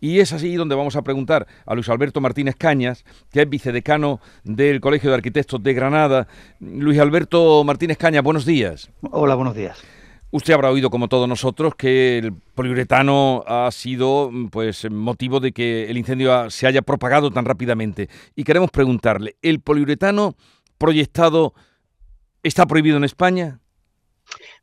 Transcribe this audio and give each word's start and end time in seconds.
Y 0.00 0.20
es 0.20 0.32
así 0.32 0.54
donde 0.54 0.74
vamos 0.74 0.96
a 0.96 1.02
preguntar 1.02 1.46
a 1.66 1.74
Luis 1.74 1.88
Alberto 1.88 2.20
Martínez 2.20 2.54
Cañas, 2.56 3.04
que 3.30 3.42
es 3.42 3.48
vicedecano 3.48 4.20
del 4.44 4.80
Colegio 4.80 5.10
de 5.10 5.16
Arquitectos 5.16 5.62
de 5.62 5.74
Granada. 5.74 6.28
Luis 6.60 6.98
Alberto 6.98 7.64
Martínez 7.64 7.98
Cañas, 7.98 8.22
buenos 8.22 8.44
días. 8.44 8.90
Hola, 9.10 9.34
buenos 9.34 9.54
días. 9.54 9.82
Usted 10.30 10.52
habrá 10.52 10.70
oído, 10.70 10.90
como 10.90 11.08
todos 11.08 11.26
nosotros, 11.26 11.74
que 11.74 12.18
el 12.18 12.32
poliuretano 12.32 13.42
ha 13.46 13.70
sido 13.70 14.30
pues, 14.50 14.88
motivo 14.90 15.40
de 15.40 15.52
que 15.52 15.90
el 15.90 15.96
incendio 15.96 16.50
se 16.50 16.66
haya 16.66 16.82
propagado 16.82 17.30
tan 17.30 17.46
rápidamente. 17.46 18.10
Y 18.36 18.44
queremos 18.44 18.70
preguntarle, 18.70 19.36
¿el 19.40 19.60
poliuretano 19.60 20.36
proyectado 20.76 21.54
está 22.42 22.66
prohibido 22.66 22.98
en 22.98 23.04
España? 23.04 23.60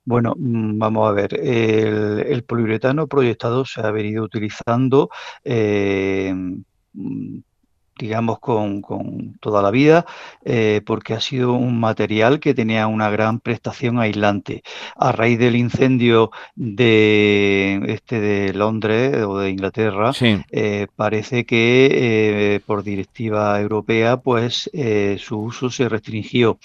Bueno, 0.06 0.36
mm, 0.38 0.78
vamos 0.78 1.10
a 1.10 1.12
ver, 1.14 1.34
el, 1.34 2.44
poliuretano 2.44 3.08
proyectado 3.08 3.66
se 3.66 3.82
ha 3.82 3.90
venido 3.92 4.24
utilizando 4.24 5.10
eh, 5.44 6.32
mm, 6.94 7.40
digamos, 7.98 8.40
con, 8.40 8.82
toda 9.40 9.62
la 9.62 9.72
vida, 9.72 10.06
eh, 10.44 10.82
porque 10.86 11.14
ha 11.14 11.20
sido 11.20 11.54
un 11.54 11.80
material 11.80 12.40
que 12.40 12.54
tenía 12.54 12.88
una 12.88 13.10
gran 13.10 13.40
prestación 13.40 14.00
aislante. 14.00 14.64
A 14.96 15.12
raíz 15.12 15.40
del 15.40 15.56
incendio 15.56 16.32
de, 16.56 17.82
este 17.88 18.20
de 18.20 18.54
Londres 18.54 19.16
o 19.24 19.38
de 19.40 19.50
Inglaterra, 19.50 20.12
eh, 20.52 20.88
parece 20.96 21.46
que 21.46 22.62
por 22.66 22.84
directiva 22.84 23.60
europea, 23.60 24.18
pues 24.18 24.70
su 25.18 25.40
uso 25.40 25.70
se 25.70 25.90
restringió. 25.90 26.60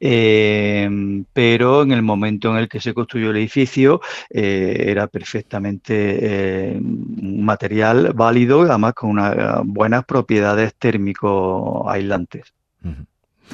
Em, 0.00 1.24
pero 1.32 1.82
en 1.82 1.90
el 1.90 2.02
momento 2.02 2.50
en 2.50 2.58
el 2.58 2.68
que 2.68 2.80
se 2.80 2.94
construyó 2.94 3.30
el 3.30 3.36
edificio 3.38 4.00
eh, 4.30 4.84
era 4.86 5.08
perfectamente 5.08 6.78
un 6.78 7.44
material 7.44 8.12
válido, 8.14 8.62
además 8.62 8.94
con 8.94 9.10
unas 9.10 9.60
buenas 9.64 10.04
propiedades 10.04 10.67
térmico 10.74 11.88
aislantes. 11.88 12.52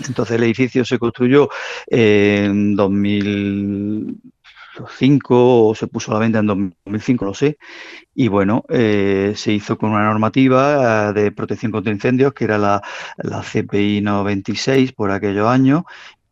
Entonces 0.07 0.37
el 0.37 0.43
edificio 0.43 0.85
se 0.85 0.99
construyó 0.99 1.49
en 1.87 2.75
2005 2.75 5.69
o 5.69 5.75
se 5.75 5.87
puso 5.87 6.11
a 6.11 6.15
la 6.15 6.21
venta 6.21 6.41
en 6.41 6.47
2005, 6.47 7.25
no 7.25 7.35
sé, 7.35 7.59
y 8.15 8.29
bueno, 8.29 8.65
eh, 8.69 9.33
se 9.37 9.53
hizo 9.53 9.79
con 9.79 9.91
una 9.91 10.05
normativa 10.05 11.13
de 11.13 11.33
protección 11.33 11.73
contra 11.73 11.93
incendios 11.93 12.35
que 12.35 12.45
era 12.45 12.59
la, 12.59 12.83
la 13.19 13.43
CPI 13.43 14.01
96 14.01 14.93
por 14.93 15.11
aquellos 15.13 15.47
años 15.47 15.85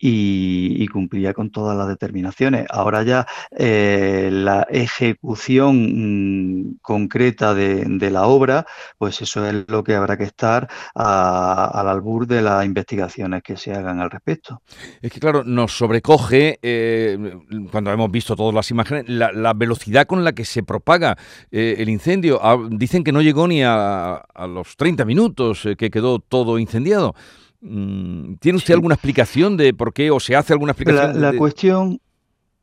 y, 0.05 0.89
cumplía 0.89 1.33
con 1.33 1.50
todas 1.50 1.78
las 1.78 1.86
determinaciones. 1.86 2.67
Ahora 2.69 3.05
ya 3.05 3.25
eh, 3.56 4.31
la 4.33 4.67
ejecución 4.69 6.64
mm, 6.64 6.78
concreta 6.83 7.55
de, 7.55 8.11
la 8.11 8.27
obra, 8.27 8.67
pues 8.98 9.23
eso 9.23 9.47
es 9.47 9.64
lo 9.69 9.84
que 9.84 9.95
habrá 9.95 10.19
que 10.19 10.25
estar 10.25 10.69
al 10.95 11.89
albur 11.89 12.27
de 12.27 12.42
las 12.42 12.67
investigaciones 12.67 13.45
que 13.45 13.56
se 13.56 13.73
hagan 13.73 14.00
al 14.00 14.11
respecto. 14.11 14.61
Es 15.00 15.12
que 15.12 15.20
claro, 15.20 15.45
nos 15.45 15.73
sobrecoge, 15.73 16.58
eh, 16.62 17.39
cuando 17.70 17.92
hemos 17.92 18.11
visto 18.11 18.34
todas 18.34 18.55
las 18.55 18.70
imágenes, 18.73 19.08
la, 19.08 19.53
velocidad 19.55 20.06
con 20.06 20.25
la 20.25 20.33
que 20.33 20.45
se 20.45 20.64
propaga 20.64 21.17
eh, 21.53 21.77
el 21.78 21.89
incendio. 21.89 22.41
Ah, 22.42 22.58
dicen 22.70 23.05
que 23.05 23.12
no 23.12 23.23
llegó 23.23 23.47
ni 23.47 23.62
a, 23.62 24.14
a 24.14 24.47
los 24.48 24.77
30 24.77 25.05
minutos 25.05 25.69
que 25.78 25.91
quedó 25.91 26.19
todo 26.19 26.58
incendiado. 26.58 27.14
Mm, 27.62 28.34
¿Tiene 28.41 28.56
usted 28.56 28.74
alguna 28.74 28.96
explicación 28.96 29.56
de 29.56 29.72
por 29.72 29.92
qué 29.92 30.10
o 30.10 30.18
se 30.18 30.34
hace 30.34 30.52
alguna 30.52 30.72
explicación? 30.72 31.20
La, 31.20 31.32
cuestión, 31.36 32.00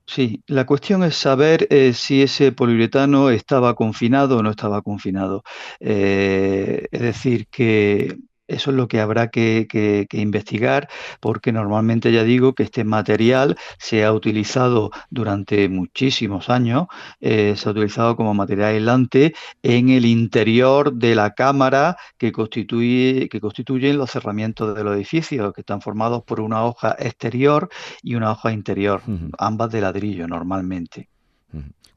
sí, 0.05 0.43
la 0.45 0.65
cuestión 0.65 1.03
es 1.03 1.15
saber 1.15 1.67
eh, 1.69 1.93
si 1.93 2.21
ese 2.21 2.51
poliuretano 2.51 3.29
estaba 3.29 3.75
confinado 3.75 4.37
o 4.37 4.43
no 4.43 4.49
estaba 4.51 4.81
confinado. 4.81 5.43
Eh, 5.79 6.85
es 6.91 7.01
decir, 7.01 7.47
que 7.47 8.17
eso 8.49 8.71
es 8.71 8.77
lo 8.77 8.87
que 8.87 8.99
habrá 8.99 9.29
que, 9.29 10.07
investigar, 10.11 10.89
porque 11.21 11.51
normalmente 11.51 12.11
ya 12.11 12.23
digo 12.23 12.53
que 12.53 12.63
este 12.63 12.83
material 12.83 13.57
se 13.77 14.03
ha 14.03 14.11
utilizado 14.11 14.91
durante 15.09 15.69
muchísimos 15.69 16.49
años, 16.49 16.87
eh, 17.21 17.53
se 17.55 17.69
ha 17.69 17.71
utilizado 17.71 18.15
como 18.15 18.33
material 18.33 18.73
aislante 18.75 19.33
en 19.63 19.89
el 19.89 20.05
interior 20.05 20.93
de 20.93 21.15
la 21.15 21.33
cámara 21.33 21.97
que, 22.17 22.31
constituye, 22.31 23.29
que 23.29 23.39
constituyen 23.39 23.97
los 23.97 24.11
cerramientos 24.11 24.75
de 24.75 24.83
los 24.83 24.95
edificios, 24.95 25.53
que 25.53 25.61
están 25.61 25.81
formados 25.81 26.23
por 26.23 26.41
una 26.41 26.65
hoja 26.65 26.95
exterior 26.99 27.69
y 28.01 28.15
una 28.15 28.31
hoja 28.31 28.51
interior, 28.51 29.01
ambas 29.37 29.71
de 29.71 29.81
ladrillo 29.81 30.27
normalmente. 30.27 31.09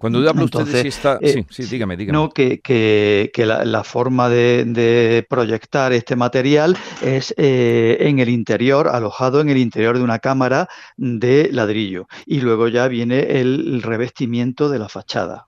Cuando 0.03 0.19
habla 0.29 0.43
usted 0.43 0.65
de 0.65 0.83
si 0.83 0.89
está... 0.89 1.19
Eh, 1.21 1.45
sí, 1.49 1.63
sí, 1.63 1.71
dígame, 1.71 1.97
dígame. 1.97 2.19
No, 2.19 2.31
que, 2.31 3.31
la, 3.37 3.85
forma 3.85 4.29
de, 4.29 5.25
proyectar 5.29 5.93
este 5.93 6.17
material 6.17 6.77
es 7.03 7.33
eh, 7.37 7.99
en 8.01 8.19
el 8.19 8.29
interior, 8.29 8.89
alojado 8.89 9.41
en 9.41 9.49
el 9.49 9.59
interior 9.59 9.97
de 9.97 10.03
una 10.03 10.19
cámara 10.19 10.69
de 10.97 11.51
ladrillo. 11.53 12.09
Y 12.27 12.41
luego 12.41 12.67
ya 12.67 12.89
viene 12.89 13.41
el 13.41 13.81
revestimiento 13.81 14.69
de 14.69 14.81
la 14.81 14.89
fachada 14.89 15.47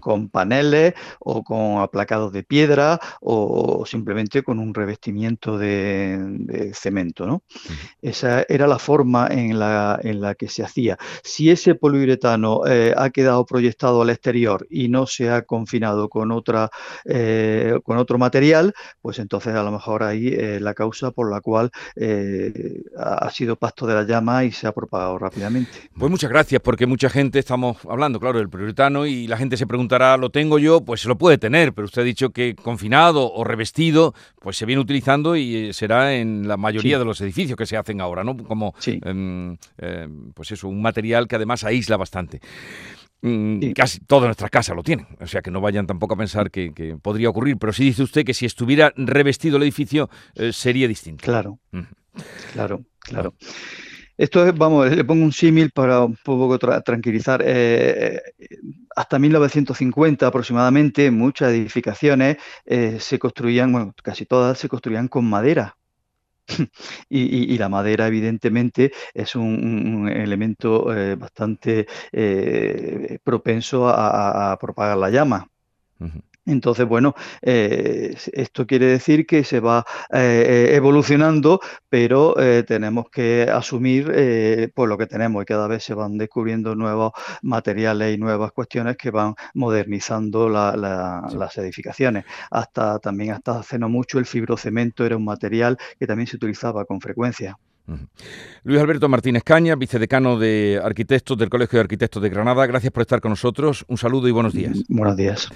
con 0.00 0.28
paneles 0.28 0.94
o 1.20 1.42
con 1.42 1.78
aplacados 1.78 2.32
de 2.32 2.42
piedra 2.42 2.98
o 3.20 3.84
simplemente 3.86 4.42
con 4.42 4.58
un 4.58 4.74
revestimiento 4.74 5.58
de, 5.58 6.72
cemento. 6.74 7.26
¿no? 7.26 7.42
Esa 8.00 8.44
era 8.48 8.66
la 8.66 8.78
forma 8.78 9.28
en 9.30 9.58
la, 9.58 9.98
en 10.02 10.20
la, 10.20 10.34
que 10.34 10.48
se 10.48 10.62
hacía. 10.62 10.96
Si 11.22 11.50
ese 11.50 11.74
poliuretano 11.74 12.66
eh, 12.66 12.94
ha 12.96 13.10
quedado 13.10 13.44
proyectado 13.46 14.02
al 14.02 14.10
exterior 14.10 14.66
y 14.70 14.88
no 14.88 15.06
se 15.06 15.30
ha 15.30 15.42
confinado 15.42 16.08
con, 16.08 16.32
otra, 16.32 16.70
eh, 17.04 17.78
con 17.84 17.98
otro 17.98 18.18
material, 18.18 18.72
pues 19.00 19.18
entonces 19.18 19.54
a 19.54 19.62
lo 19.62 19.70
mejor 19.70 20.02
ahí 20.02 20.28
es 20.28 20.60
la 20.60 20.74
causa 20.74 21.10
por 21.10 21.30
la 21.30 21.40
cual 21.40 21.70
eh, 21.96 22.82
ha 22.96 23.30
sido 23.30 23.56
pasto 23.56 23.86
de 23.86 23.94
la 23.94 24.04
llama 24.04 24.44
y 24.44 24.52
se 24.52 24.66
ha 24.66 24.72
propagado 24.72 25.18
rápidamente. 25.18 25.70
Pues 25.96 26.10
muchas 26.10 26.30
gracias, 26.30 26.60
porque 26.62 26.86
mucha 26.86 27.08
gente 27.08 27.38
estamos 27.38 27.78
hablando, 27.88 28.20
claro, 28.20 28.38
del 28.38 28.48
poliuretano 28.48 29.06
y 29.06 29.26
la 29.26 29.36
gente 29.36 29.56
se 29.56 29.66
preguntará, 29.74 30.16
¿lo 30.16 30.30
tengo 30.30 30.60
yo? 30.60 30.84
Pues 30.84 31.00
se 31.00 31.08
lo 31.08 31.18
puede 31.18 31.36
tener, 31.36 31.72
pero 31.72 31.86
usted 31.86 32.02
ha 32.02 32.04
dicho 32.04 32.30
que 32.30 32.54
confinado 32.54 33.32
o 33.32 33.42
revestido, 33.42 34.14
pues 34.40 34.56
se 34.56 34.66
viene 34.66 34.80
utilizando 34.80 35.34
y 35.34 35.56
eh, 35.56 35.72
será 35.72 36.14
en 36.14 36.46
la 36.46 36.56
mayoría 36.56 36.96
de 36.96 37.04
los 37.04 37.20
edificios 37.20 37.58
que 37.58 37.66
se 37.66 37.76
hacen 37.76 38.00
ahora, 38.00 38.22
¿no? 38.22 38.36
Como, 38.36 38.72
em, 38.86 39.56
em, 39.78 40.32
pues 40.32 40.52
eso, 40.52 40.68
un 40.68 40.80
material 40.80 41.26
que 41.26 41.34
además 41.34 41.64
aísla 41.64 41.96
bastante. 41.96 42.40
Mm, 43.22 43.72
casi 43.72 43.98
todas 43.98 44.26
nuestras 44.26 44.48
casas 44.48 44.76
lo 44.76 44.84
tienen, 44.84 45.08
o 45.18 45.26
sea 45.26 45.42
que 45.42 45.50
no 45.50 45.60
vayan 45.60 45.88
tampoco 45.88 46.14
a 46.14 46.18
pensar 46.18 46.52
que, 46.52 46.96
podría 47.02 47.30
ocurrir, 47.30 47.56
pero 47.56 47.72
sí 47.72 47.82
dice 47.82 48.04
usted 48.04 48.24
que 48.24 48.32
si 48.32 48.46
estuviera 48.46 48.92
revestido 48.96 49.56
el 49.56 49.64
edificio 49.64 50.08
eh, 50.36 50.52
sería 50.52 50.86
distinto. 50.86 51.24
Claro, 51.24 51.58
claro, 52.52 52.84
claro. 53.00 53.34
Esto 54.16 54.46
es, 54.46 54.56
vamos, 54.56 54.90
le 54.90 55.04
pongo 55.04 55.24
un 55.24 55.32
símil 55.32 55.70
para 55.72 56.04
un 56.04 56.16
poco 56.16 56.58
tranquilizar. 56.58 57.42
Eh, 57.44 58.20
hasta 58.94 59.18
1950 59.18 60.26
aproximadamente, 60.26 61.10
muchas 61.10 61.50
edificaciones 61.50 62.36
eh, 62.64 62.98
se 63.00 63.18
construían, 63.18 63.72
bueno, 63.72 63.92
casi 64.02 64.24
todas 64.24 64.58
se 64.58 64.68
construían 64.68 65.08
con 65.08 65.24
madera. 65.28 65.76
Y, 67.08 67.56
la 67.58 67.68
madera, 67.68 68.06
evidentemente, 68.06 68.92
es 69.14 69.34
un, 69.34 70.08
elemento 70.08 70.94
eh, 70.94 71.16
bastante 71.16 71.86
propenso 73.24 73.88
a, 73.88 74.56
propagar 74.60 74.98
la 74.98 75.10
llama. 75.10 75.48
Entonces, 76.46 76.86
bueno, 76.86 77.14
eh, 77.42 78.14
esto 78.32 78.66
quiere 78.66 78.86
decir 78.86 79.26
que 79.26 79.44
se 79.44 79.60
va 79.60 79.84
eh, 80.12 80.68
eh, 80.70 80.76
evolucionando, 80.76 81.60
pero 81.88 82.34
tenemos 82.66 83.08
que 83.10 83.48
asumir 83.50 84.06
pues 84.74 84.88
lo 84.88 84.98
que 84.98 85.06
tenemos 85.06 85.42
y 85.42 85.46
cada 85.46 85.68
vez 85.68 85.84
se 85.84 85.94
van 85.94 86.18
descubriendo 86.18 86.74
nuevos 86.74 87.12
materiales 87.42 88.14
y 88.14 88.18
nuevas 88.18 88.52
cuestiones 88.52 88.96
que 88.96 89.10
van 89.10 89.34
modernizando 89.54 90.48
las 90.48 91.58
edificaciones. 91.58 92.24
Hasta 92.50 92.98
también 92.98 93.32
hasta 93.32 93.60
hace 93.60 93.78
no 93.78 93.88
mucho 93.88 94.18
el 94.18 94.26
fibrocemento 94.26 95.04
era 95.04 95.16
un 95.16 95.24
material 95.24 95.78
que 95.98 96.06
también 96.06 96.26
se 96.26 96.36
utilizaba 96.36 96.84
con 96.84 97.00
frecuencia. 97.00 97.56
Luis 98.62 98.80
Alberto 98.80 99.08
Martínez 99.08 99.42
Caña, 99.44 99.76
vicedecano 99.76 100.38
de 100.38 100.80
arquitectos 100.82 101.36
del 101.36 101.50
Colegio 101.50 101.78
de 101.78 101.82
Arquitectos 101.82 102.22
de 102.22 102.30
Granada, 102.30 102.66
gracias 102.66 102.92
por 102.92 103.02
estar 103.02 103.20
con 103.20 103.30
nosotros. 103.30 103.84
Un 103.88 103.98
saludo 103.98 104.26
y 104.26 104.32
buenos 104.32 104.54
días. 104.54 104.82
Buenos 104.88 105.16
días. 105.16 105.48